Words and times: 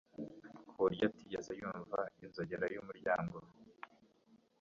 kuburyo 0.67 1.03
atigeze 1.09 1.51
yumva 1.61 1.99
inzogera 2.23 2.65
yumuryango 2.73 3.37